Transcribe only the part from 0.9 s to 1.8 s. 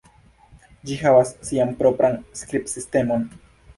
Ĝi havas sian